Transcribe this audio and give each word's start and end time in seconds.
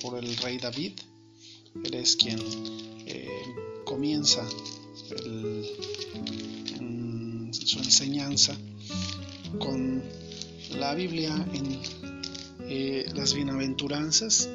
por 0.00 0.22
el 0.22 0.36
rey 0.38 0.58
David. 0.58 0.92
Él 1.84 1.94
es 1.94 2.16
quien 2.16 2.38
eh, 3.06 3.28
comienza 3.84 4.46
en 6.80 7.50
su 7.52 7.78
enseñanza 7.78 8.56
con 9.58 10.02
la 10.76 10.94
Biblia 10.94 11.34
en 11.52 11.80
eh, 12.68 13.06
las 13.14 13.34
bienaventuranzas. 13.34 14.48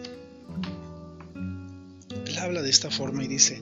Él 2.25 2.37
habla 2.37 2.61
de 2.61 2.69
esta 2.69 2.91
forma 2.91 3.23
y 3.23 3.27
dice, 3.27 3.61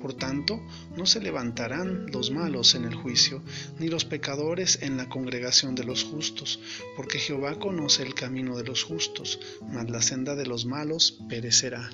Por 0.00 0.14
tanto, 0.14 0.60
no 0.96 1.06
se 1.06 1.20
levantarán 1.20 2.06
los 2.10 2.30
malos 2.30 2.74
en 2.74 2.84
el 2.84 2.94
juicio, 2.94 3.42
ni 3.78 3.88
los 3.88 4.04
pecadores 4.04 4.78
en 4.82 4.96
la 4.96 5.08
congregación 5.08 5.74
de 5.74 5.84
los 5.84 6.04
justos, 6.04 6.60
porque 6.96 7.18
Jehová 7.18 7.58
conoce 7.58 8.02
el 8.02 8.14
camino 8.14 8.56
de 8.56 8.64
los 8.64 8.82
justos, 8.82 9.38
mas 9.72 9.90
la 9.90 10.02
senda 10.02 10.34
de 10.34 10.46
los 10.46 10.64
malos 10.64 11.18
perecerá. 11.28 11.90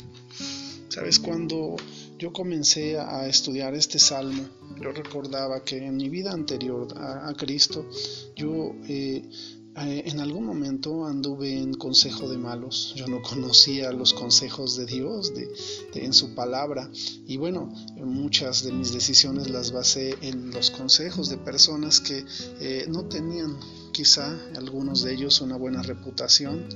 Sabes, 0.89 1.19
cuando 1.19 1.77
yo 2.19 2.33
comencé 2.33 2.99
a 2.99 3.27
estudiar 3.27 3.75
este 3.75 3.99
salmo, 3.99 4.49
yo 4.81 4.93
recordaba 4.93 5.63
que 5.65 5.79
en 5.79 5.97
mi 5.97 6.09
vida 6.09 6.33
anterior 6.33 6.89
a, 6.97 7.33
Cristo, 7.35 7.89
yo 8.35 8.75
eh, 8.89 9.23
en 9.79 10.21
algún 10.21 10.47
momento 10.47 11.05
anduve 11.05 11.53
en 11.53 11.75
consejo 11.75 12.29
de 12.31 12.39
malos. 12.39 12.95
Yo 12.97 13.07
no 13.09 13.21
conocía 13.21 13.93
los 13.93 14.15
consejos 14.15 14.77
de 14.77 14.87
Dios 14.87 15.33
en 15.93 16.13
su 16.15 16.35
palabra. 16.35 16.91
Y 17.27 17.37
bueno, 17.37 17.69
muchas 17.97 18.63
de 18.63 18.73
mis 18.73 18.93
decisiones 18.93 19.51
las 19.51 19.73
basé 19.73 20.17
en 20.23 20.51
los 20.51 20.71
consejos 20.71 21.29
de 21.29 21.37
personas 21.37 22.01
que 22.01 22.25
eh, 22.61 22.87
no 22.89 23.05
tenían 23.05 23.59
quizá 23.93 24.39
algunos 24.57 25.03
de 25.03 25.13
ellos 25.13 25.43
una 25.43 25.57
buena 25.57 25.83
reputación. 25.83 26.67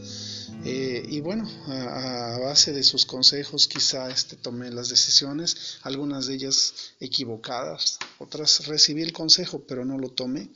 Eh, 0.65 1.03
y 1.09 1.21
bueno, 1.21 1.49
a, 1.69 2.39
base 2.39 2.75
de 2.75 2.83
sus 2.83 3.07
consejos 3.07 3.67
quizá 3.67 4.11
este, 4.11 4.37
tomé 4.37 4.71
las 4.71 4.91
decisiones, 4.91 5.79
algunas 5.83 6.27
de 6.27 6.35
ellas 6.35 6.75
equivocadas, 7.01 7.99
otras 8.19 8.67
recibí 8.67 9.01
el 9.01 9.15
consejo 9.15 9.63
pero 9.67 9.87
no 9.87 9.97
lo 9.97 10.11
tomé 10.11 10.51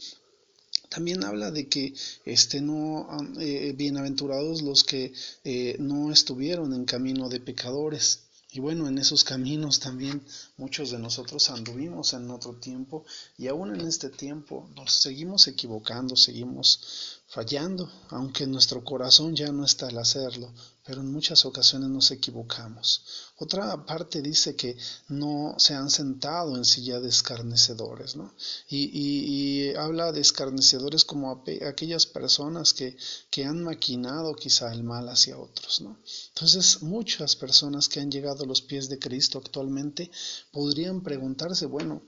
también 0.94 1.24
habla 1.24 1.50
de 1.50 1.66
que 1.68 1.92
este, 2.24 2.60
no, 2.60 3.08
eh, 3.40 3.74
bienaventurados 3.76 4.62
los 4.62 4.84
que 4.84 5.12
eh, 5.42 5.74
no 5.80 6.12
estuvieron 6.12 6.72
en 6.72 6.84
camino 6.84 7.28
de 7.28 7.40
pecadores. 7.40 8.20
Y 8.52 8.60
bueno, 8.60 8.86
en 8.86 8.98
esos 8.98 9.24
caminos 9.24 9.80
también 9.80 10.22
muchos 10.56 10.92
de 10.92 11.00
nosotros 11.00 11.50
anduvimos 11.50 12.12
en 12.12 12.30
otro 12.30 12.52
tiempo 12.54 13.04
y 13.36 13.48
aún 13.48 13.74
en 13.74 13.88
este 13.88 14.08
tiempo 14.08 14.68
nos 14.76 14.92
seguimos 14.92 15.48
equivocando, 15.48 16.14
seguimos 16.14 17.20
fallando, 17.34 17.90
aunque 18.10 18.46
nuestro 18.46 18.84
corazón 18.84 19.34
ya 19.34 19.50
no 19.50 19.64
está 19.64 19.88
al 19.88 19.98
hacerlo, 19.98 20.54
pero 20.84 21.00
en 21.00 21.10
muchas 21.10 21.44
ocasiones 21.44 21.88
nos 21.88 22.12
equivocamos. 22.12 23.02
Otra 23.38 23.84
parte 23.84 24.22
dice 24.22 24.54
que 24.54 24.76
no 25.08 25.56
se 25.58 25.74
han 25.74 25.90
sentado 25.90 26.56
en 26.56 26.64
silla 26.64 27.00
de 27.00 27.08
escarnecedores, 27.08 28.14
¿no? 28.14 28.32
Y, 28.68 29.74
habla 29.74 30.12
de 30.12 30.20
escarnecedores 30.20 31.04
como 31.04 31.42
aquellas 31.66 32.06
personas 32.06 32.72
que, 32.72 32.96
que 33.30 33.44
han 33.44 33.64
maquinado 33.64 34.36
quizá 34.36 34.72
el 34.72 34.84
mal 34.84 35.08
hacia 35.08 35.36
otros, 35.36 35.80
¿no? 35.80 35.98
Entonces, 36.28 36.82
muchas 36.82 37.34
personas 37.34 37.88
que 37.88 37.98
han 37.98 38.12
llegado 38.12 38.44
a 38.44 38.46
los 38.46 38.62
pies 38.62 38.88
de 38.88 39.00
Cristo 39.00 39.38
actualmente 39.38 40.08
podrían 40.52 41.02
preguntarse, 41.02 41.66
bueno, 41.66 42.02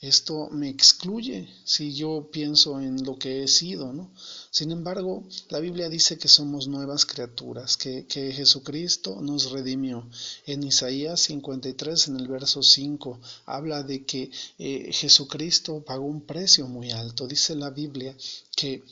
esto 0.00 0.48
me 0.50 0.70
excluye 0.70 1.46
si 1.64 1.94
yo 1.94 2.30
pienso 2.32 2.80
en 2.80 3.04
lo 3.04 3.18
que 3.18 3.42
he 3.42 3.48
sido, 3.48 3.92
¿no? 3.92 4.10
Sin 4.50 4.72
embargo, 4.72 5.24
la 5.50 5.60
Biblia 5.60 5.90
dice 5.90 6.16
que 6.16 6.28
somos 6.28 6.68
nuevas 6.68 7.04
criaturas, 7.04 7.76
que, 7.76 8.06
que 8.06 8.32
Jesucristo 8.32 9.20
nos 9.20 9.50
redimió. 9.50 10.08
En 10.46 10.62
Isaías 10.62 11.20
53, 11.20 12.08
en 12.08 12.16
el 12.16 12.28
verso 12.28 12.62
5, 12.62 13.20
habla 13.44 13.82
de 13.82 14.04
que 14.06 14.30
eh, 14.58 14.90
Jesucristo 14.90 15.84
pagó 15.84 16.06
un 16.06 16.22
precio 16.22 16.66
muy 16.66 16.90
alto. 16.92 17.26
Dice 17.26 17.54
la 17.54 17.68
Biblia 17.68 18.16
que 18.56 18.82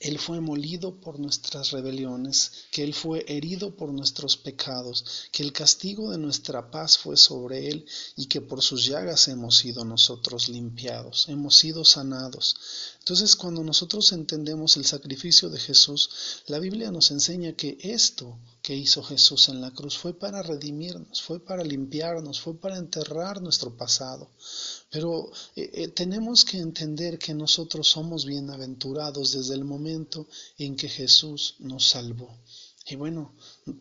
él 0.00 0.18
fue 0.18 0.40
molido 0.40 0.96
por 1.00 1.20
nuestras 1.20 1.70
rebeliones, 1.70 2.50
que 2.72 2.82
Él 2.82 2.94
fue 2.94 3.24
herido 3.28 3.76
por 3.76 3.92
nuestros 3.92 4.36
pecados, 4.36 5.04
que 5.30 5.42
el 5.44 5.52
castigo 5.52 6.10
de 6.10 6.18
nuestra 6.18 6.70
paz 6.70 6.98
fue 6.98 7.16
sobre 7.16 7.68
Él 7.68 7.86
y 8.16 8.26
que 8.26 8.40
por 8.40 8.60
sus 8.60 8.84
llagas 8.84 9.28
hemos 9.28 9.56
sido 9.56 9.84
nosotros 9.84 10.48
limpiados, 10.48 11.26
hemos 11.28 11.56
sido 11.56 11.84
sanados. 11.84 12.56
Entonces 12.98 13.36
cuando 13.36 13.62
nosotros 13.62 14.12
entendemos 14.12 14.76
el 14.76 14.84
sacrificio 14.84 15.48
de 15.48 15.60
Jesús, 15.60 16.10
la 16.48 16.58
Biblia 16.58 16.90
nos 16.90 17.12
enseña 17.12 17.52
que 17.52 17.78
esto 17.80 18.36
que 18.62 18.74
hizo 18.74 19.02
Jesús 19.02 19.48
en 19.48 19.60
la 19.60 19.70
cruz 19.70 19.96
fue 19.96 20.12
para 20.12 20.42
redimirnos, 20.42 21.22
fue 21.22 21.38
para 21.38 21.62
limpiarnos, 21.62 22.40
fue 22.40 22.54
para 22.58 22.78
enterrar 22.78 23.42
nuestro 23.42 23.76
pasado. 23.76 24.30
Pero 24.94 25.28
eh, 25.56 25.70
eh, 25.74 25.88
tenemos 25.88 26.44
que 26.44 26.58
entender 26.58 27.18
que 27.18 27.34
nosotros 27.34 27.88
somos 27.88 28.24
bienaventurados 28.24 29.32
desde 29.32 29.54
el 29.54 29.64
momento 29.64 30.28
en 30.56 30.76
que 30.76 30.88
Jesús 30.88 31.56
nos 31.58 31.88
salvó. 31.88 32.30
Y 32.86 32.94
bueno, 32.94 33.34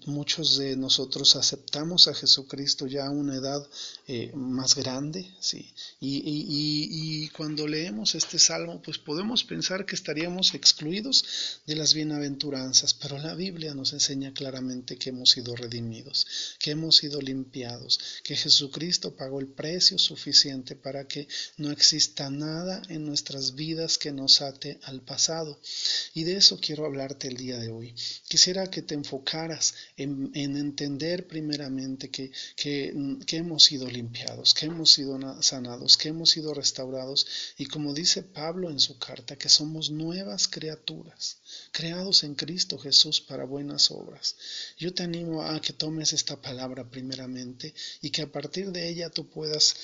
muchos 0.05 0.57
de 0.57 0.77
nosotros 0.77 1.35
aceptamos 1.35 2.07
a 2.07 2.13
Jesucristo 2.13 2.87
ya 2.87 3.07
a 3.07 3.09
una 3.09 3.35
edad 3.35 3.67
eh, 4.07 4.31
más 4.33 4.75
grande, 4.75 5.29
¿sí? 5.39 5.73
Y, 5.99 6.21
y, 6.25 7.29
cuando 7.29 7.67
leemos 7.67 8.15
este 8.15 8.39
salmo, 8.39 8.81
pues 8.81 8.97
podemos 8.97 9.43
pensar 9.43 9.85
que 9.85 9.95
estaríamos 9.95 10.53
excluidos 10.53 11.61
de 11.65 11.75
las 11.75 11.93
bienaventuranzas, 11.93 12.93
pero 12.93 13.17
la 13.17 13.33
Biblia 13.33 13.73
nos 13.73 13.93
enseña 13.93 14.33
claramente 14.33 14.97
que 14.97 15.09
hemos 15.09 15.31
sido 15.31 15.55
redimidos, 15.55 16.27
que 16.59 16.71
hemos 16.71 16.97
sido 16.97 17.19
limpiados, 17.21 17.99
que 18.23 18.35
Jesucristo 18.35 19.15
pagó 19.15 19.39
el 19.39 19.47
precio 19.47 19.97
suficiente 19.97 20.75
para 20.75 21.07
que 21.07 21.27
no 21.57 21.71
exista 21.71 22.29
nada 22.29 22.81
en 22.89 23.05
nuestras 23.05 23.55
vidas 23.55 23.97
que 23.97 24.11
nos 24.11 24.41
ate 24.41 24.79
al 24.83 25.01
pasado. 25.01 25.59
Y 26.13 26.23
de 26.23 26.37
eso 26.37 26.59
quiero 26.59 26.85
hablarte 26.85 27.27
el 27.27 27.37
día 27.37 27.57
de 27.57 27.69
hoy. 27.69 27.95
Quisiera 28.27 28.69
que 28.69 28.81
te 28.81 28.93
enfocaras 28.95 29.72
en, 29.97 30.31
entender 30.33 31.27
primeramente 31.27 32.09
que, 32.09 32.31
que, 32.55 32.93
hemos 33.31 33.63
sido 33.63 33.87
limpiados, 33.87 34.53
que 34.53 34.65
hemos 34.65 34.91
sido 34.91 35.19
sanados, 35.41 35.97
que 35.97 36.09
hemos 36.09 36.31
sido 36.31 36.53
restaurados 36.53 37.27
y 37.57 37.65
como 37.65 37.93
dice 37.93 38.23
Pablo 38.23 38.69
en 38.69 38.79
su 38.79 38.97
carta, 38.97 39.35
que 39.35 39.49
somos 39.49 39.89
nuevas 39.89 40.47
criaturas, 40.47 41.37
creados 41.71 42.23
en 42.23 42.35
Cristo 42.35 42.77
Jesús 42.77 43.21
para 43.21 43.45
buenas 43.45 43.91
obras. 43.91 44.35
Yo 44.77 44.93
te 44.93 45.03
animo 45.03 45.43
a 45.43 45.61
que 45.61 45.73
tomes 45.73 46.13
esta 46.13 46.41
palabra 46.41 46.89
primeramente 46.89 47.73
y 48.01 48.09
que 48.09 48.23
a 48.23 48.31
partir 48.31 48.71
de 48.71 48.89
ella 48.89 49.09
tú 49.09 49.29
puedas 49.29 49.75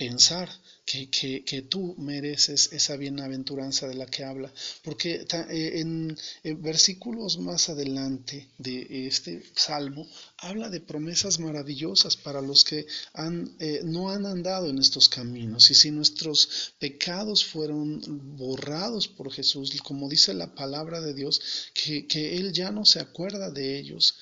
pensar 0.00 0.48
que, 0.86 1.10
que, 1.44 1.62
tú 1.62 1.94
mereces 1.98 2.72
esa 2.72 2.96
bienaventuranza 2.96 3.86
de 3.86 3.94
la 3.94 4.06
que 4.06 4.24
habla, 4.24 4.50
porque 4.82 5.26
eh, 5.50 5.80
en, 5.80 6.16
versículos 6.62 7.38
más 7.38 7.68
adelante 7.68 8.48
de 8.56 9.06
este 9.06 9.42
salmo 9.54 10.08
habla 10.38 10.70
de 10.70 10.80
promesas 10.80 11.38
maravillosas 11.38 12.16
para 12.16 12.40
los 12.40 12.64
que 12.64 12.86
han, 13.12 13.54
eh, 13.60 13.82
no 13.84 14.10
han 14.10 14.24
andado 14.24 14.70
en 14.70 14.78
estos 14.78 15.10
caminos. 15.10 15.70
Y 15.70 15.74
si 15.74 15.90
nuestros 15.90 16.72
pecados 16.78 17.44
fueron 17.44 18.00
borrados 18.38 19.06
por 19.06 19.30
Jesús, 19.30 19.78
como 19.82 20.08
dice 20.08 20.32
la 20.32 20.54
palabra 20.54 21.02
de 21.02 21.12
Dios, 21.12 21.42
que, 21.74 22.06
que 22.06 22.38
Él 22.38 22.54
ya 22.54 22.72
no 22.72 22.86
se 22.86 23.00
acuerda 23.00 23.50
de 23.50 23.78
ellos, 23.78 24.14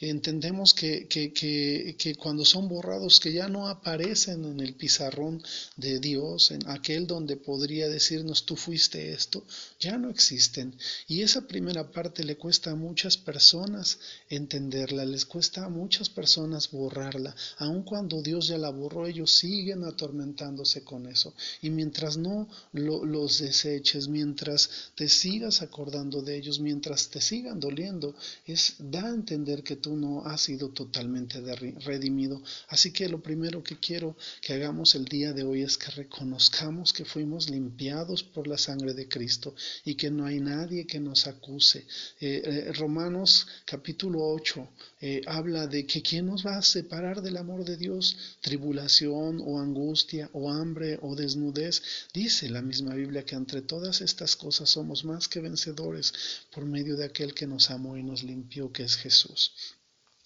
Entendemos 0.00 0.74
que, 0.74 1.06
que, 1.06 1.32
que 1.32 2.14
cuando 2.16 2.44
son 2.44 2.68
borrados, 2.68 3.20
que 3.20 3.32
ya 3.32 3.48
no 3.48 3.68
aparecen 3.68 4.44
en 4.44 4.60
el 4.60 4.74
pizarrón 4.74 5.40
de 5.76 6.00
Dios, 6.00 6.50
en 6.50 6.68
aquel 6.68 7.06
donde 7.06 7.36
podría 7.36 7.88
decirnos 7.88 8.44
tú 8.44 8.56
fuiste 8.56 9.12
esto, 9.12 9.44
ya 9.78 9.98
no 9.98 10.10
existen. 10.10 10.74
Y 11.06 11.22
esa 11.22 11.46
primera 11.46 11.92
parte 11.92 12.24
le 12.24 12.36
cuesta 12.36 12.72
a 12.72 12.74
muchas 12.74 13.16
personas 13.16 14.00
entenderla, 14.28 15.04
les 15.04 15.24
cuesta 15.24 15.64
a 15.64 15.68
muchas 15.68 16.08
personas 16.08 16.70
borrarla. 16.72 17.34
Aun 17.58 17.84
cuando 17.84 18.22
Dios 18.22 18.48
ya 18.48 18.58
la 18.58 18.70
borró, 18.70 19.06
ellos 19.06 19.30
siguen 19.30 19.84
atormentándose 19.84 20.82
con 20.82 21.06
eso. 21.06 21.34
Y 21.62 21.70
mientras 21.70 22.16
no 22.16 22.48
los 22.72 23.38
deseches, 23.38 24.08
mientras 24.08 24.90
te 24.96 25.08
sigas 25.08 25.62
acordando 25.62 26.20
de 26.20 26.36
ellos, 26.36 26.58
mientras 26.58 27.10
te 27.10 27.20
sigan 27.20 27.60
doliendo, 27.60 28.16
es 28.44 28.74
da 28.78 29.06
a 29.06 29.14
que 29.44 29.76
tú 29.76 29.96
no 29.96 30.24
has 30.24 30.40
sido 30.40 30.70
totalmente 30.70 31.40
redimido. 31.40 32.42
Así 32.68 32.90
que 32.90 33.08
lo 33.08 33.20
primero 33.20 33.62
que 33.62 33.78
quiero 33.78 34.16
que 34.40 34.54
hagamos 34.54 34.94
el 34.94 35.04
día 35.04 35.32
de 35.32 35.42
hoy 35.42 35.62
es 35.62 35.76
que 35.76 35.90
reconozcamos 35.90 36.92
que 36.92 37.04
fuimos 37.04 37.50
limpiados 37.50 38.22
por 38.22 38.46
la 38.46 38.56
sangre 38.56 38.94
de 38.94 39.08
Cristo 39.08 39.54
y 39.84 39.94
que 39.94 40.10
no 40.10 40.24
hay 40.24 40.40
nadie 40.40 40.86
que 40.86 41.00
nos 41.00 41.26
acuse. 41.26 41.86
Eh, 42.20 42.42
eh, 42.44 42.72
Romanos 42.72 43.46
capítulo 43.66 44.26
8 44.26 44.68
eh, 45.02 45.20
habla 45.26 45.66
de 45.66 45.86
que 45.86 46.02
quién 46.02 46.26
nos 46.26 46.46
va 46.46 46.56
a 46.56 46.62
separar 46.62 47.20
del 47.20 47.36
amor 47.36 47.64
de 47.64 47.76
Dios, 47.76 48.16
tribulación 48.40 49.42
o 49.44 49.60
angustia 49.60 50.30
o 50.32 50.50
hambre 50.50 50.98
o 51.02 51.14
desnudez. 51.14 51.82
Dice 52.14 52.48
la 52.48 52.62
misma 52.62 52.94
Biblia 52.94 53.24
que 53.24 53.34
entre 53.34 53.60
todas 53.60 54.00
estas 54.00 54.34
cosas 54.34 54.70
somos 54.70 55.04
más 55.04 55.28
que 55.28 55.40
vencedores 55.40 56.14
por 56.54 56.64
medio 56.64 56.96
de 56.96 57.04
aquel 57.04 57.34
que 57.34 57.46
nos 57.46 57.70
amó 57.70 57.98
y 57.98 58.02
nos 58.02 58.22
limpió, 58.22 58.72
que 58.72 58.84
es 58.84 58.96
Jesús. 58.96 59.25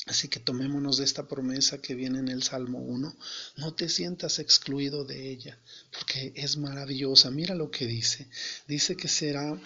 Así 0.07 0.29
que 0.29 0.41
tomémonos 0.41 0.97
de 0.97 1.05
esta 1.05 1.29
promesa 1.29 1.81
que 1.81 1.95
viene 1.95 2.19
en 2.19 2.29
el 2.29 2.43
Salmo 2.43 2.79
1. 2.79 3.15
No 3.57 3.75
te 3.75 3.89
sientas 3.89 4.39
excluido 4.39 5.05
de 5.05 5.31
ella, 5.31 5.59
porque 5.93 6.33
es 6.35 6.57
maravillosa. 6.57 7.31
Mira 7.31 7.55
lo 7.55 7.71
que 7.71 7.87
dice. 7.87 8.27
Dice 8.67 8.97
que 8.97 9.09
será 9.09 9.61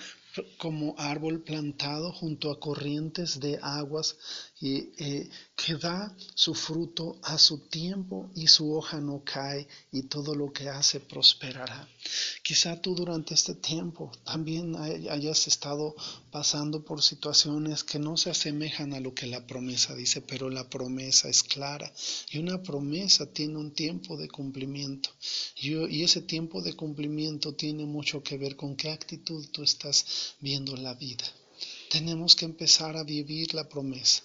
como 0.58 0.96
árbol 0.98 1.42
plantado 1.42 2.12
junto 2.12 2.50
a 2.50 2.58
corrientes 2.58 3.38
de 3.38 3.58
aguas 3.62 4.16
y 4.64 4.94
eh, 4.96 5.28
que 5.54 5.74
da 5.76 6.16
su 6.34 6.54
fruto 6.54 7.18
a 7.22 7.36
su 7.36 7.68
tiempo 7.68 8.30
y 8.34 8.46
su 8.46 8.74
hoja 8.74 8.98
no 8.98 9.22
cae 9.22 9.68
y 9.92 10.04
todo 10.04 10.34
lo 10.34 10.54
que 10.54 10.70
hace 10.70 11.00
prosperará. 11.00 11.86
Quizá 12.42 12.80
tú 12.80 12.94
durante 12.94 13.34
este 13.34 13.54
tiempo 13.56 14.10
también 14.24 14.74
hayas 14.76 15.48
estado 15.48 15.94
pasando 16.30 16.82
por 16.82 17.02
situaciones 17.02 17.84
que 17.84 17.98
no 17.98 18.16
se 18.16 18.30
asemejan 18.30 18.94
a 18.94 19.00
lo 19.00 19.12
que 19.12 19.26
la 19.26 19.46
promesa 19.46 19.94
dice, 19.94 20.22
pero 20.22 20.48
la 20.48 20.70
promesa 20.70 21.28
es 21.28 21.42
clara 21.42 21.92
y 22.30 22.38
una 22.38 22.62
promesa 22.62 23.26
tiene 23.26 23.58
un 23.58 23.74
tiempo 23.74 24.16
de 24.16 24.28
cumplimiento. 24.28 25.10
Y 25.56 26.02
ese 26.02 26.22
tiempo 26.22 26.62
de 26.62 26.72
cumplimiento 26.72 27.52
tiene 27.52 27.84
mucho 27.84 28.22
que 28.22 28.38
ver 28.38 28.56
con 28.56 28.76
qué 28.76 28.90
actitud 28.90 29.46
tú 29.52 29.62
estás 29.62 30.06
viendo 30.40 30.74
la 30.74 30.94
vida. 30.94 31.26
Tenemos 31.94 32.34
que 32.34 32.44
empezar 32.44 32.96
a 32.96 33.04
vivir 33.04 33.54
la 33.54 33.68
promesa, 33.68 34.24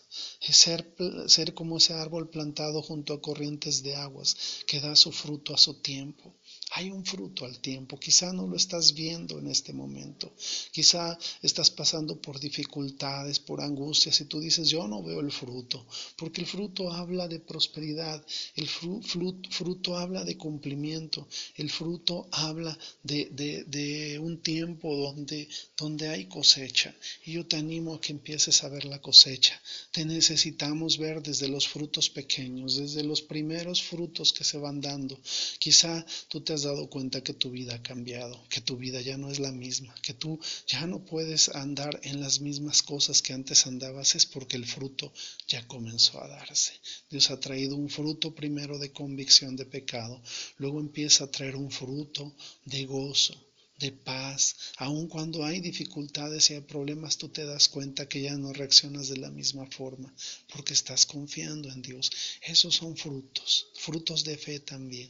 ser, 0.54 0.96
ser 1.28 1.54
como 1.54 1.78
ese 1.78 1.94
árbol 1.94 2.30
plantado 2.30 2.82
junto 2.82 3.14
a 3.14 3.22
corrientes 3.22 3.84
de 3.84 3.96
aguas 3.96 4.64
que 4.66 4.80
da 4.80 4.96
su 4.96 5.12
fruto 5.12 5.54
a 5.54 5.58
su 5.58 5.76
tiempo. 5.76 6.36
Hay 6.80 6.92
un 6.92 7.04
fruto 7.04 7.44
al 7.44 7.60
tiempo, 7.60 8.00
quizá 8.00 8.32
no 8.32 8.48
lo 8.48 8.56
estás 8.56 8.94
viendo 8.94 9.38
en 9.38 9.48
este 9.48 9.74
momento, 9.74 10.32
quizá 10.72 11.20
estás 11.42 11.70
pasando 11.70 12.16
por 12.22 12.40
dificultades, 12.40 13.38
por 13.38 13.60
angustias 13.60 14.22
y 14.22 14.26
tú 14.32 14.40
dices, 14.40 14.70
yo 14.70 14.88
no 14.88 15.04
veo 15.04 15.20
el 15.20 15.30
fruto, 15.30 15.86
porque 16.16 16.40
el 16.40 16.48
fruto 16.48 16.90
habla 16.90 17.28
de 17.28 17.42
prosperidad, 17.42 18.26
el 18.56 18.70
fruto, 18.70 19.98
habla 19.98 20.24
de 20.24 20.38
cumplimiento, 20.38 21.28
el 21.58 21.70
fruto 21.70 22.30
habla 22.32 22.78
de, 23.04 24.18
un 24.22 24.38
tiempo 24.38 24.96
donde, 24.96 25.50
donde 25.76 26.08
hay 26.08 26.28
cosecha. 26.28 26.96
Y 27.26 27.34
yo 27.34 27.46
te 27.46 27.58
animo 27.58 27.96
a 27.96 28.00
que 28.00 28.14
empieces 28.14 28.64
a 28.64 28.70
ver 28.70 28.86
la 28.86 29.02
cosecha. 29.02 29.62
Te 29.92 30.06
necesitamos 30.06 30.98
ver 30.98 31.22
desde 31.22 31.50
los 31.50 31.68
frutos 31.68 32.10
pequeños, 32.10 32.78
desde 32.78 33.04
los 33.04 33.22
primeros 33.22 33.82
frutos 33.82 34.32
que 34.32 34.46
se 34.46 34.58
van 34.58 34.80
dando. 34.80 35.20
Quizá 35.60 36.06
tú 36.30 36.40
te 36.40 36.54
dado 36.70 36.90
cuenta 36.90 37.22
que 37.22 37.34
tu 37.34 37.52
vida 37.52 37.76
ha 37.76 37.82
cambiado, 37.82 38.42
que 38.50 38.62
tu 38.62 38.78
vida 38.78 39.02
ya 39.02 39.18
no 39.18 39.30
es 39.30 39.40
la 39.40 39.52
misma, 39.52 39.94
que 40.02 40.14
tú 40.14 40.40
ya 40.68 40.86
no 40.86 41.04
puedes 41.04 41.50
andar 41.50 42.00
en 42.04 42.20
las 42.22 42.40
mismas 42.40 42.82
cosas 42.84 43.22
que 43.22 43.34
antes 43.34 43.66
andabas, 43.66 44.16
es 44.16 44.26
porque 44.26 44.58
el 44.58 44.66
fruto 44.66 45.12
ya 45.48 45.68
comenzó 45.68 46.24
a 46.24 46.28
darse. 46.28 46.74
Dios 47.10 47.32
ha 47.32 47.40
traído 47.40 47.76
un 47.76 47.90
fruto 47.90 48.36
primero 48.36 48.78
de 48.78 48.92
convicción 48.92 49.56
de 49.56 49.66
pecado, 49.66 50.22
luego 50.58 50.80
empieza 50.80 51.26
a 51.26 51.32
traer 51.32 51.56
un 51.56 51.72
fruto 51.72 52.34
de 52.66 52.86
gozo, 52.86 53.49
de 53.80 53.92
paz. 53.92 54.56
Aun 54.78 55.08
cuando 55.08 55.46
hay 55.46 55.62
dificultades 55.62 56.50
y 56.50 56.56
hay 56.56 56.62
problemas, 56.62 57.18
tú 57.18 57.30
te 57.30 57.46
das 57.46 57.70
cuenta 57.70 58.08
que 58.10 58.22
ya 58.22 58.36
no 58.36 58.52
reaccionas 58.52 59.08
de 59.08 59.18
la 59.18 59.32
misma 59.32 59.66
forma 59.68 60.14
porque 60.54 60.74
estás 60.74 61.06
confiando 61.06 61.70
en 61.70 61.82
Dios. 61.82 62.12
Esos 62.42 62.76
son 62.76 62.98
frutos, 62.98 63.68
frutos 63.76 64.24
de 64.26 64.38
fe 64.38 64.60
también. 64.60 65.10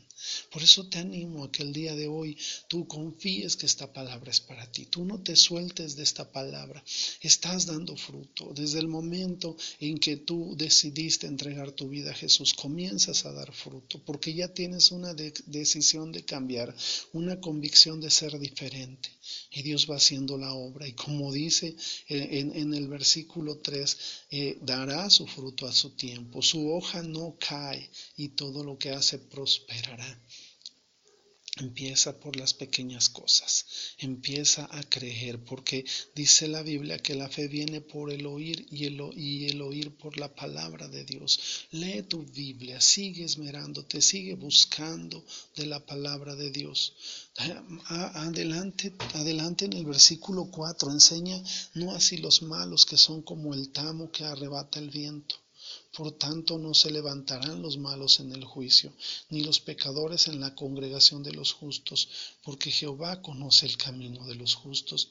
Por 0.52 0.62
eso 0.62 0.88
te 0.88 1.00
animo 1.00 1.44
a 1.44 1.52
que 1.52 1.64
el 1.64 1.74
día 1.74 1.96
de 1.96 2.08
hoy 2.08 2.38
tú 2.68 2.88
confíes 2.88 3.56
que 3.56 3.66
esta 3.66 3.92
palabra 3.92 4.30
es 4.30 4.42
para 4.42 4.70
ti. 4.72 4.86
Tú 4.86 5.06
no 5.06 5.20
te 5.22 5.36
sueltes 5.36 5.96
de 5.96 6.04
esta 6.04 6.32
palabra. 6.32 6.84
Estás 7.22 7.66
dando 7.66 7.96
fruto. 7.96 8.52
Desde 8.54 8.80
el 8.80 8.88
momento 8.88 9.58
en 9.80 9.98
que 9.98 10.18
tú 10.18 10.56
decidiste 10.58 11.26
entregar 11.26 11.72
tu 11.72 11.90
vida 11.90 12.12
a 12.12 12.16
Jesús, 12.16 12.54
comienzas 12.54 13.26
a 13.26 13.32
dar 13.32 13.52
fruto 13.54 14.02
porque 14.06 14.34
ya 14.34 14.50
tienes 14.54 14.92
una 14.92 15.14
decisión 15.14 16.12
de 16.12 16.26
cambiar, 16.26 16.76
una 17.14 17.40
convicción 17.40 18.00
de 18.02 18.12
ser 18.12 18.38
diferente 18.38 18.59
y 19.52 19.62
Dios 19.62 19.90
va 19.90 19.96
haciendo 19.96 20.38
la 20.38 20.54
obra. 20.54 20.88
Y 20.88 20.94
como 20.94 21.32
dice 21.32 21.76
en, 22.08 22.74
el 22.74 22.88
versículo 22.88 23.58
3, 23.58 23.98
eh, 24.32 24.58
dará 24.62 25.10
su 25.10 25.28
fruto 25.28 25.66
a 25.68 25.72
su 25.72 25.92
tiempo, 25.92 26.42
su 26.42 26.72
hoja 26.72 27.02
no 27.04 27.38
cae 27.40 27.90
y 28.18 28.30
todo 28.30 28.64
lo 28.64 28.78
que 28.78 28.92
hace 28.92 29.20
prosperará. 29.20 30.22
Empieza 31.60 32.18
por 32.18 32.38
las 32.38 32.54
pequeñas 32.54 33.10
cosas, 33.10 33.66
empieza 33.98 34.68
a 34.72 34.82
creer, 34.84 35.44
porque 35.44 35.84
dice 36.16 36.48
la 36.48 36.62
Biblia 36.62 37.00
que 37.00 37.16
la 37.16 37.28
fe 37.28 37.50
viene 37.50 37.82
por 37.82 38.12
el 38.12 38.26
oír 38.26 38.66
y 38.72 38.86
el, 38.86 39.62
oír 39.62 39.92
por 39.98 40.18
la 40.18 40.34
palabra 40.34 40.88
de 40.88 41.04
Dios. 41.04 41.68
Lee 41.72 42.04
tu 42.04 42.24
Biblia, 42.24 42.80
sigue 42.80 43.26
esmerándote, 43.26 44.02
sigue 44.02 44.36
buscando 44.36 45.26
de 45.56 45.66
la 45.66 45.86
palabra 45.86 46.36
de 46.36 46.50
Dios. 46.50 46.94
Adelante, 47.36 48.94
adelante 49.14 49.66
en 49.66 49.74
el 49.74 49.86
versículo 49.86 50.46
4 50.46 50.92
enseña 50.92 51.44
no 51.74 51.94
así 51.94 52.18
los 52.18 52.42
malos 52.42 52.86
que 52.86 52.98
son 52.98 53.22
como 53.22 53.54
el 53.54 53.70
tamo 53.70 54.12
que 54.12 54.24
arrebata 54.24 54.80
el 54.80 54.90
viento. 54.90 55.36
Por 55.96 56.12
tanto, 56.14 56.58
no 56.58 56.74
se 56.74 56.92
levantarán 56.92 57.62
los 57.62 57.78
malos 57.78 58.20
en 58.20 58.32
el 58.32 58.44
juicio, 58.44 58.92
ni 59.30 59.42
los 59.42 59.60
pecadores 59.60 60.28
en 60.28 60.40
la 60.40 60.56
congregación 60.56 61.24
de 61.24 61.34
los 61.34 61.54
justos, 61.54 62.08
porque 62.44 62.72
Jehová 62.72 63.22
conoce 63.22 63.66
el 63.66 63.78
camino 63.78 64.26
de 64.26 64.36
los 64.36 64.56
justos, 64.56 65.10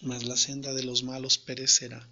mas 0.00 0.24
la 0.24 0.36
senda 0.36 0.72
de 0.74 0.82
los 0.82 1.02
malos 1.02 1.38
perecerá. 1.38 2.06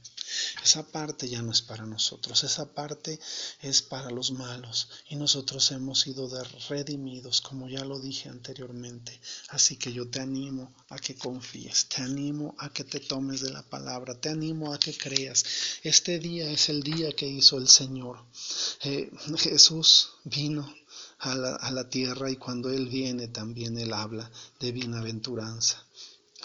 Esa 0.65 0.83
parte 0.83 1.29
ya 1.29 1.43
no 1.43 1.53
es 1.53 1.63
para 1.63 1.85
nosotros, 1.85 2.43
esa 2.45 2.73
parte 2.73 3.21
es 3.61 3.83
para 3.83 4.11
los 4.11 4.33
malos 4.33 4.89
y 5.09 5.17
nosotros 5.17 5.71
hemos 5.73 6.01
sido 6.01 6.29
redimidos, 6.69 7.41
como 7.41 7.69
ya 7.69 7.85
lo 7.85 8.01
dije 8.01 8.29
anteriormente. 8.31 9.21
Así 9.51 9.77
que 9.77 9.93
yo 9.93 10.09
te 10.09 10.21
animo 10.21 10.75
a 10.89 10.99
que 10.99 11.15
confíes, 11.15 11.87
te 11.87 12.03
animo 12.03 12.55
a 12.59 12.73
que 12.73 12.85
te 12.85 13.01
tomes 13.01 13.43
de 13.43 13.51
la 13.51 13.63
palabra, 13.63 14.19
te 14.19 14.31
animo 14.31 14.73
a 14.73 14.79
que 14.79 14.97
creas. 14.97 15.45
Este 15.83 16.19
día 16.19 16.51
es 16.51 16.69
el 16.69 16.83
día 16.83 17.13
que 17.13 17.29
hizo 17.29 17.59
el 17.59 17.69
Señor. 17.69 18.25
Eh, 18.83 19.11
Jesús 19.37 20.15
vino 20.25 20.75
a 21.19 21.35
la, 21.35 21.57
a 21.57 21.71
la 21.71 21.89
tierra 21.89 22.31
y 22.31 22.37
cuando 22.37 22.71
Él 22.71 22.89
viene 22.89 23.29
también 23.29 23.79
Él 23.79 23.93
habla 23.93 24.31
de 24.59 24.73
bienaventuranza. 24.73 25.85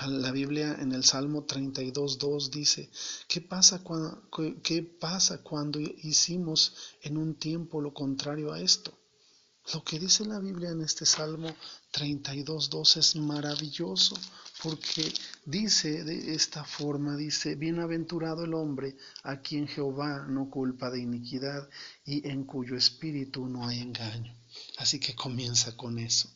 La 0.07 0.31
Biblia 0.31 0.77
en 0.79 0.93
el 0.93 1.03
Salmo 1.03 1.45
32.2 1.45 2.49
dice, 2.49 2.89
¿qué 3.27 3.41
pasa, 3.41 3.83
cuando, 3.83 4.29
¿qué 4.63 4.81
pasa 4.81 5.43
cuando 5.43 5.79
hicimos 5.79 6.73
en 7.01 7.17
un 7.17 7.35
tiempo 7.35 7.81
lo 7.81 7.93
contrario 7.93 8.53
a 8.53 8.61
esto? 8.61 8.97
Lo 9.73 9.83
que 9.83 9.99
dice 9.99 10.25
la 10.25 10.39
Biblia 10.39 10.69
en 10.69 10.81
este 10.81 11.05
Salmo 11.05 11.53
32.2 11.91 12.97
es 12.97 13.15
maravilloso 13.17 14.15
porque 14.63 15.13
dice 15.45 16.03
de 16.03 16.33
esta 16.33 16.63
forma, 16.63 17.17
dice, 17.17 17.55
bienaventurado 17.55 18.45
el 18.45 18.53
hombre 18.53 18.95
a 19.23 19.41
quien 19.41 19.67
Jehová 19.67 20.25
no 20.27 20.49
culpa 20.49 20.89
de 20.89 21.01
iniquidad 21.01 21.69
y 22.05 22.27
en 22.27 22.45
cuyo 22.45 22.77
espíritu 22.77 23.47
no 23.47 23.67
hay 23.67 23.79
engaño. 23.79 24.33
Así 24.77 24.99
que 24.99 25.13
comienza 25.13 25.75
con 25.75 25.99
eso. 25.99 26.29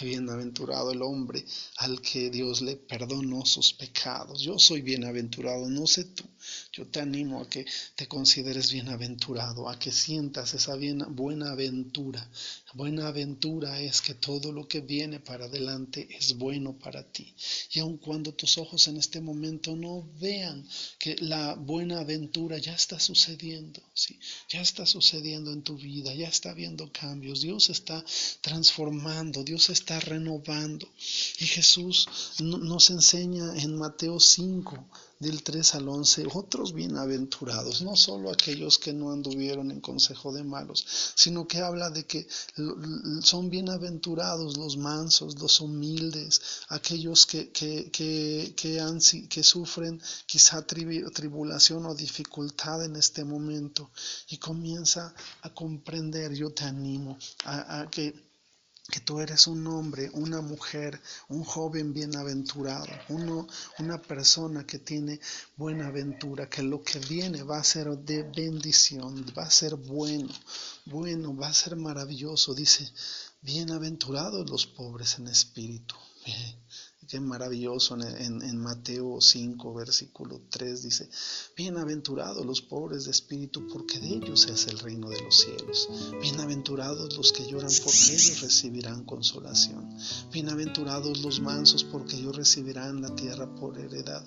Bienaventurado 0.00 0.90
el 0.90 1.02
hombre 1.02 1.44
al 1.78 2.00
que 2.00 2.30
Dios 2.30 2.62
le 2.62 2.76
perdonó 2.76 3.46
sus 3.46 3.72
pecados. 3.72 4.40
Yo 4.40 4.58
soy 4.58 4.82
bienaventurado, 4.82 5.68
no 5.68 5.86
sé 5.86 6.04
tú. 6.04 6.24
Yo 6.72 6.86
te 6.86 7.00
animo 7.00 7.40
a 7.40 7.48
que 7.48 7.64
te 7.96 8.08
consideres 8.08 8.72
bienaventurado, 8.72 9.68
a 9.68 9.78
que 9.78 9.92
sientas 9.92 10.54
esa 10.54 10.76
buena 11.08 11.50
aventura. 11.52 12.28
Buena 12.74 13.06
aventura 13.06 13.80
es 13.80 14.00
que 14.00 14.14
todo 14.14 14.50
lo 14.50 14.66
que 14.66 14.80
viene 14.80 15.20
para 15.20 15.44
adelante 15.44 16.08
es 16.10 16.36
bueno 16.36 16.76
para 16.76 17.04
ti. 17.04 17.32
Y 17.72 17.78
aun 17.78 17.98
cuando 17.98 18.34
tus 18.34 18.58
ojos 18.58 18.88
en 18.88 18.96
este 18.96 19.20
momento 19.20 19.76
no 19.76 20.02
vean 20.20 20.66
que 20.98 21.16
la 21.20 21.54
buena 21.54 22.00
aventura 22.00 22.58
ya 22.58 22.74
está 22.74 22.98
sucediendo, 22.98 23.80
¿sí? 23.94 24.18
ya 24.48 24.60
está 24.60 24.86
sucediendo 24.86 25.52
en 25.52 25.62
tu 25.62 25.76
vida, 25.76 26.12
ya 26.14 26.28
está 26.28 26.50
habiendo 26.50 26.90
cambios, 26.90 27.42
Dios 27.42 27.70
está 27.70 28.04
transformando, 28.40 29.44
Dios 29.44 29.70
está 29.70 30.00
renovando. 30.00 30.88
Y 31.38 31.46
Jesús 31.46 32.08
nos 32.40 32.90
enseña 32.90 33.56
en 33.56 33.76
Mateo 33.76 34.18
5, 34.18 34.88
del 35.24 35.42
3 35.42 35.74
al 35.76 35.88
11, 35.88 36.26
otros 36.34 36.74
bienaventurados, 36.74 37.80
no 37.80 37.96
solo 37.96 38.30
aquellos 38.30 38.78
que 38.78 38.92
no 38.92 39.10
anduvieron 39.10 39.70
en 39.70 39.80
consejo 39.80 40.32
de 40.32 40.44
malos, 40.44 40.86
sino 41.14 41.48
que 41.48 41.58
habla 41.58 41.88
de 41.88 42.04
que 42.04 42.28
son 43.22 43.48
bienaventurados 43.48 44.58
los 44.58 44.76
mansos, 44.76 45.40
los 45.40 45.60
humildes, 45.60 46.40
aquellos 46.68 47.24
que, 47.24 47.50
que, 47.50 47.90
que, 47.90 48.80
han, 48.80 49.00
que 49.00 49.42
sufren 49.42 50.00
quizá 50.26 50.62
tribulación 50.66 51.86
o 51.86 51.94
dificultad 51.94 52.84
en 52.84 52.96
este 52.96 53.24
momento 53.24 53.90
y 54.28 54.36
comienza 54.36 55.14
a 55.40 55.54
comprender, 55.54 56.34
yo 56.34 56.50
te 56.52 56.64
animo 56.64 57.18
a 57.44 57.88
que 57.90 58.33
que 58.90 59.00
tú 59.00 59.20
eres 59.20 59.46
un 59.46 59.66
hombre, 59.66 60.10
una 60.12 60.42
mujer, 60.42 61.00
un 61.28 61.42
joven 61.42 61.94
bienaventurado, 61.94 62.86
uno, 63.08 63.46
una 63.78 64.00
persona 64.00 64.66
que 64.66 64.78
tiene 64.78 65.20
buena 65.56 65.86
aventura, 65.86 66.50
que 66.50 66.62
lo 66.62 66.82
que 66.82 66.98
viene 66.98 67.42
va 67.42 67.58
a 67.58 67.64
ser 67.64 67.88
de 67.98 68.22
bendición, 68.24 69.24
va 69.36 69.44
a 69.44 69.50
ser 69.50 69.74
bueno, 69.76 70.28
bueno, 70.84 71.34
va 71.34 71.48
a 71.48 71.54
ser 71.54 71.76
maravilloso. 71.76 72.54
Dice, 72.54 72.86
bienaventurados 73.44 74.48
los 74.48 74.66
pobres 74.66 75.18
en 75.18 75.28
espíritu. 75.28 75.94
Qué 77.08 77.20
maravilloso 77.20 77.96
en, 78.00 78.58
Mateo 78.58 79.20
5, 79.20 79.74
versículo 79.74 80.40
3 80.48 80.82
dice, 80.82 81.08
bienaventurados 81.54 82.46
los 82.46 82.62
pobres 82.62 83.04
de 83.04 83.10
espíritu, 83.10 83.68
porque 83.68 83.98
de 83.98 84.08
ellos 84.08 84.46
es 84.46 84.66
el 84.68 84.78
reino 84.78 85.10
de 85.10 85.20
los 85.20 85.36
cielos. 85.38 85.88
Bienaventurados 86.22 87.14
los 87.16 87.32
que 87.32 87.44
lloran, 87.46 87.70
porque 87.82 88.14
ellos 88.14 88.40
recibirán 88.40 89.04
consolación. 89.04 89.94
Bienaventurados 90.32 91.20
los 91.20 91.40
mansos, 91.40 91.84
porque 91.84 92.16
ellos 92.16 92.36
recibirán 92.36 93.02
la 93.02 93.14
tierra 93.14 93.54
por 93.54 93.78
heredad. 93.78 94.24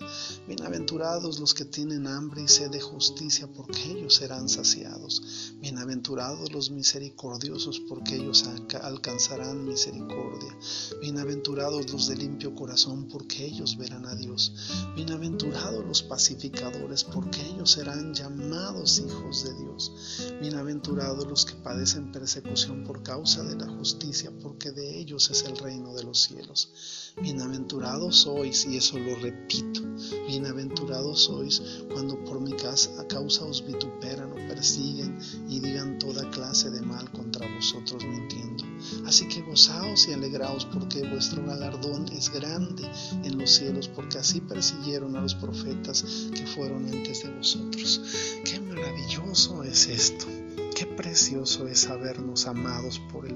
Bienaventurados 0.47 1.39
los 1.39 1.55
que 1.55 1.65
tienen 1.65 2.05
hambre 2.05 2.43
y 2.43 2.47
sed 2.47 2.69
de 2.69 2.79
justicia, 2.79 3.47
porque 3.47 3.91
ellos 3.91 4.15
serán 4.15 4.49
saciados. 4.49 5.53
Bienaventurados 5.59 6.51
los 6.51 6.69
misericordiosos, 6.69 7.79
porque 7.79 8.17
ellos 8.17 8.45
alcanzarán 8.81 9.06
misericordia. 9.55 10.57
Bienaventurados 10.99 11.91
los 11.91 12.07
de 12.09 12.17
limpio 12.17 12.53
corazón, 12.53 13.07
porque 13.07 13.45
ellos 13.45 13.77
verán 13.77 14.05
a 14.05 14.15
Dios. 14.15 14.53
Bienaventurados 14.95 15.85
los 15.85 16.03
pacificadores, 16.03 17.05
porque 17.05 17.41
ellos 17.41 17.71
serán 17.71 18.13
llamados 18.13 18.99
hijos 18.99 19.45
de 19.45 19.53
Dios. 19.53 19.93
Bienaventurados 20.41 21.25
los 21.25 21.45
que 21.45 21.55
padecen 21.55 22.11
persecución 22.11 22.83
por 22.83 23.01
causa 23.01 23.43
de 23.43 23.55
la 23.55 23.67
justicia, 23.67 24.31
porque 24.41 24.71
de 24.71 24.99
ellos 24.99 25.29
es 25.29 25.43
el 25.43 25.57
reino 25.57 25.93
de 25.93 26.03
los 26.03 26.23
cielos. 26.23 27.06
Bienaventurados 27.19 28.15
sois, 28.15 28.67
y 28.67 28.77
eso 28.77 28.99
lo 28.99 29.15
repito, 29.15 29.81
bienaventurados 30.27 31.23
sois 31.23 31.61
cuando 31.91 32.23
por 32.23 32.39
mi 32.39 32.51
causa 32.53 33.43
os 33.43 33.65
vituperan 33.65 34.31
o 34.31 34.35
persiguen 34.47 35.17
y 35.49 35.59
digan 35.59 35.97
toda 35.97 36.29
clase 36.29 36.69
de 36.69 36.81
mal 36.81 37.09
contra 37.11 37.47
vosotros 37.55 38.05
mintiendo. 38.05 38.63
Así 39.07 39.27
que 39.27 39.41
gozaos 39.41 40.07
y 40.07 40.13
alegraos 40.13 40.65
porque 40.65 41.09
vuestro 41.09 41.43
galardón 41.43 42.05
es 42.11 42.29
grande 42.29 42.83
en 43.23 43.39
los 43.39 43.49
cielos, 43.49 43.87
porque 43.87 44.19
así 44.19 44.39
persiguieron 44.39 45.15
a 45.15 45.21
los 45.21 45.33
profetas 45.33 46.29
que 46.35 46.45
fueron 46.45 46.85
antes 46.85 47.23
de 47.23 47.31
vosotros. 47.31 47.99
Qué 48.45 48.59
maravilloso 48.59 49.63
es 49.63 49.87
esto. 49.87 50.27
Qué 50.75 50.85
precioso 50.85 51.67
es 51.67 51.79
sabernos 51.79 52.45
amados 52.45 53.01
por 53.11 53.25
el 53.25 53.35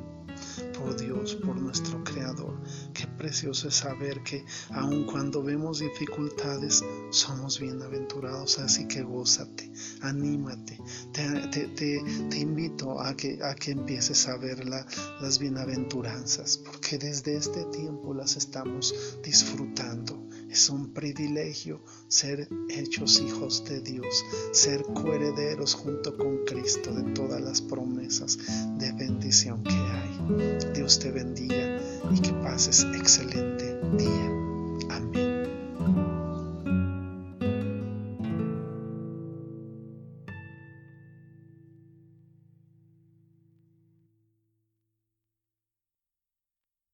por 0.78 1.00
Dios, 1.00 1.36
por 1.36 1.56
nuestro 1.60 2.04
Creador. 2.04 2.60
Qué 2.94 3.08
precioso 3.08 3.68
es 3.68 3.76
saber 3.76 4.22
que 4.24 4.46
aun 4.72 5.06
cuando 5.06 5.44
vemos 5.44 5.80
dificultades, 5.80 6.84
somos 7.10 7.60
bienaventurados. 7.60 8.60
Así 8.60 8.88
que 8.88 9.02
gózate, 9.04 9.72
anímate. 10.02 10.80
Te, 11.12 12.40
invito 12.40 13.00
a 13.00 13.16
que, 13.16 13.40
a 13.44 13.56
que 13.56 13.72
empieces 13.72 14.28
a 14.28 14.38
ver 14.38 14.66
las 14.66 15.40
bienaventuranzas, 15.40 16.58
porque 16.58 16.98
desde 16.98 17.38
este 17.38 17.66
tiempo 17.66 18.14
las 18.14 18.36
estamos 18.36 19.20
disfrutando. 19.24 20.31
Es 20.52 20.70
un 20.70 20.94
privilegio 20.94 21.80
ser 22.10 22.50
hechos 22.68 23.22
hijos 23.22 23.64
de 23.64 23.80
Dios, 23.80 24.26
ser 24.52 24.84
coherederos 24.84 25.74
junto 25.74 26.18
con 26.18 26.44
Cristo 26.44 26.94
de 26.94 27.14
todas 27.14 27.40
las 27.40 27.62
promesas 27.62 28.38
de 28.78 28.92
bendición 28.92 29.64
que 29.64 29.72
hay. 29.72 30.74
Dios 30.74 31.00
te 31.00 31.10
bendiga 31.10 31.80
y 32.12 32.20
que 32.20 32.34
pases 32.34 32.86
excelente 32.94 33.80
día. 33.98 35.31